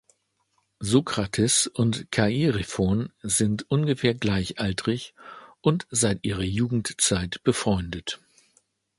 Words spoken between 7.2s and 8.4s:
befreundet.